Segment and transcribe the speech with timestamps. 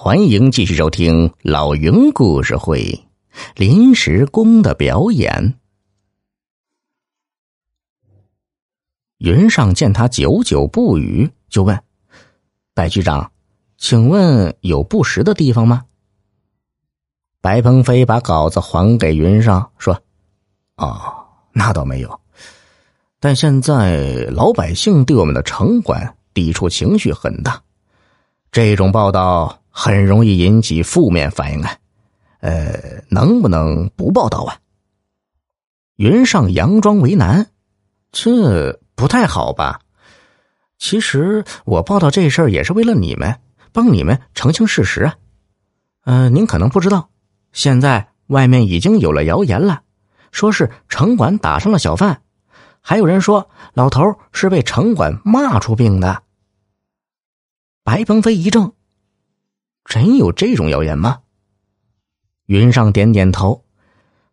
[0.00, 3.04] 欢迎继续收听老云故事会。
[3.56, 5.58] 临时工的表演。
[9.16, 11.82] 云上见他久久不语，就问
[12.74, 13.32] ：“白局长，
[13.76, 15.84] 请问有不实的地方吗？”
[17.42, 20.00] 白鹏飞把稿子还给云上，说
[20.78, 22.20] ：“哦，那倒没有。
[23.18, 27.60] 但现在老百姓对我们的城管抵触情绪很大，
[28.52, 31.76] 这种报道。”很容易引起负面反应啊，
[32.40, 34.58] 呃，能不能不报道啊？
[35.94, 37.46] 云上佯装为难，
[38.10, 39.82] 这不太好吧？
[40.78, 43.38] 其实我报道这事儿也是为了你们，
[43.72, 45.14] 帮你们澄清事实啊。
[46.06, 47.10] 嗯，您可能不知道，
[47.52, 49.82] 现在外面已经有了谣言了，
[50.32, 52.22] 说是城管打伤了小贩，
[52.80, 56.24] 还有人说老头是被城管骂出病的。
[57.84, 58.72] 白鹏飞一怔。
[59.88, 61.20] 真有这种谣言吗？
[62.44, 63.64] 云上点点头，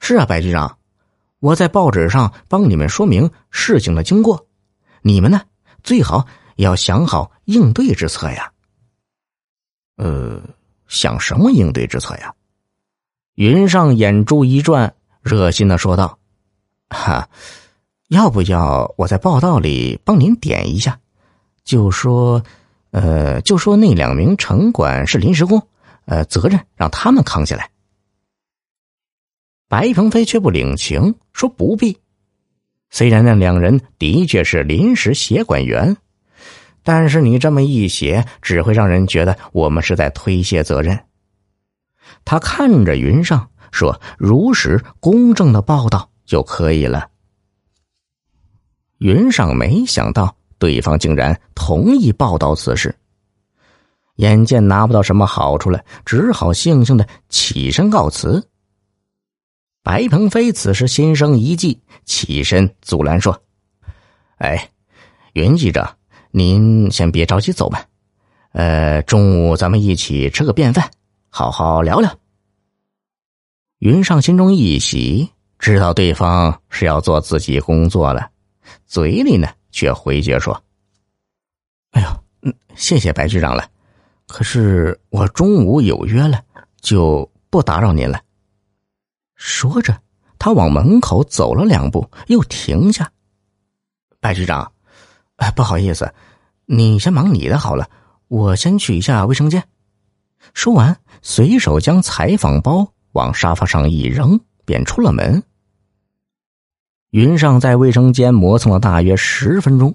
[0.00, 0.78] 是啊，白局长，
[1.38, 4.48] 我在报纸上帮你们说明事情的经过，
[5.02, 5.40] 你们呢
[5.84, 8.50] 最好要想好应对之策呀。
[9.96, 10.42] 呃，
[10.88, 12.34] 想什么应对之策呀？
[13.36, 16.18] 云上眼珠一转，热心的说道
[16.90, 17.28] ：“哈，
[18.08, 20.98] 要不要我在报道里帮您点一下？
[21.62, 22.42] 就说。”
[22.94, 25.66] 呃，就说那两名城管是临时工，
[26.04, 27.68] 呃，责任让他们扛下来。
[29.68, 31.98] 白鹏飞却不领情，说不必。
[32.90, 35.96] 虽然那两人的确是临时协管员，
[36.84, 41.06] 但是你这么一写，只会让人觉得我们是在推卸责任。
[42.24, 47.08] 他看着云上说：“如实公正的报道就可以了。”
[48.98, 50.36] 云上没想到。
[50.58, 52.94] 对方竟然同意报道此事，
[54.16, 58.46] 眼见拿不到什么好处了，只好悻悻的起身告辞。
[59.82, 63.42] 白鹏飞此时心生一计，起身阻拦说
[64.38, 64.70] ：“哎，
[65.34, 65.96] 云记者，
[66.30, 67.84] 您先别着急走吧，
[68.52, 70.90] 呃，中午咱们一起吃个便饭，
[71.28, 72.10] 好好聊聊。”
[73.80, 75.28] 云上心中一喜，
[75.58, 78.30] 知道对方是要做自己工作了，
[78.86, 79.48] 嘴里呢。
[79.74, 80.62] 却回绝说
[81.90, 82.08] ：“哎呦，
[82.42, 83.68] 嗯，谢谢白局长了，
[84.28, 86.40] 可是我中午有约了，
[86.80, 88.22] 就不打扰您了。”
[89.34, 90.00] 说着，
[90.38, 93.10] 他往门口走了两步，又停下。
[94.20, 94.72] 白局长，
[95.36, 96.14] 哎，不好意思，
[96.66, 97.90] 你先忙你的好了，
[98.28, 99.66] 我先去一下卫生间。
[100.52, 105.42] 说完，随手将采访包往沙发上一扔，便出了门。
[107.14, 109.94] 云上在卫生间磨蹭了大约十分钟，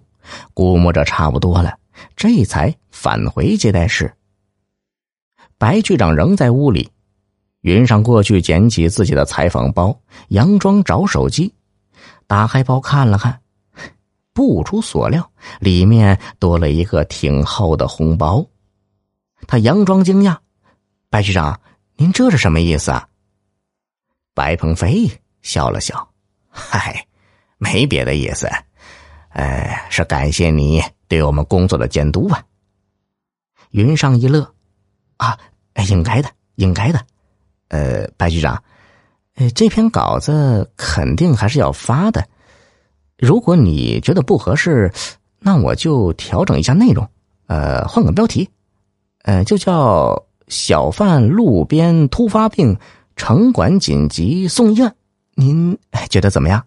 [0.53, 1.77] 估摸着差不多了，
[2.15, 4.13] 这才返回接待室。
[5.57, 6.89] 白局长仍在屋里，
[7.59, 9.99] 云上过去捡起自己的采访包，
[10.29, 11.53] 佯装找手机，
[12.25, 13.41] 打开包看了看，
[14.31, 18.45] 不出所料，里面多了一个挺厚的红包。
[19.45, 20.37] 他佯装惊讶
[21.11, 21.59] ：“白局长，
[21.97, 23.05] 您这是什么意思啊？”
[24.33, 26.09] 白鹏飞笑了笑
[26.47, 27.05] ：“嗨。”
[27.59, 28.49] 没别的意思，
[29.29, 32.43] 呃，是感谢你对我们工作的监督吧。
[33.71, 34.51] 云上一乐，
[35.17, 35.37] 啊，
[35.89, 36.99] 应该的，应该的。
[37.67, 38.63] 呃，白局长，
[39.35, 42.27] 呃，这篇稿子肯定还是要发的。
[43.17, 44.91] 如果你觉得不合适，
[45.37, 47.07] 那我就调整一下内容，
[47.47, 48.49] 呃，换个标题，
[49.23, 52.77] 呃，就叫“小贩路边突发病，
[53.15, 54.95] 城管紧急送医院”。
[55.35, 55.77] 您
[56.09, 56.65] 觉得怎么样？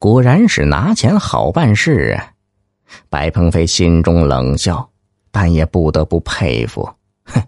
[0.00, 2.32] 果然是拿钱好办事啊！
[3.10, 4.88] 白鹏飞心中冷笑，
[5.30, 6.88] 但也不得不佩服，
[7.24, 7.42] 哼，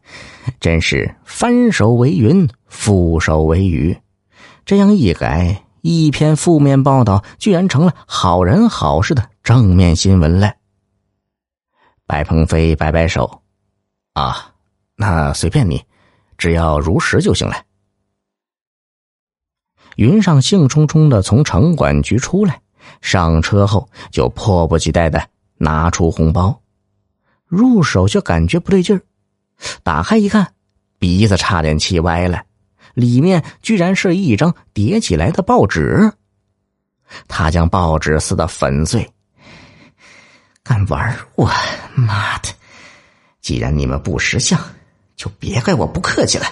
[0.60, 3.96] 真是翻手为云，覆手为雨。
[4.66, 10.52] 这样一改，一篇负面报道居然成了好人好事的正面新闻了。
[12.06, 13.40] 白鹏飞摆摆手，
[14.12, 14.52] 啊，
[14.94, 15.82] 那随便你，
[16.36, 17.56] 只要如实就行了。
[19.96, 22.60] 云上兴冲冲的从城管局出来，
[23.00, 25.22] 上车后就迫不及待的
[25.56, 26.60] 拿出红包，
[27.46, 29.02] 入手就感觉不对劲儿，
[29.82, 30.54] 打开一看，
[30.98, 32.42] 鼻子差点气歪了，
[32.94, 36.12] 里面居然是一张叠起来的报纸。
[37.28, 39.06] 他将报纸撕得粉碎，
[40.62, 41.50] 敢玩我？
[41.94, 42.48] 妈的！
[43.42, 44.58] 既然你们不识相，
[45.16, 46.46] 就别怪我不客气了。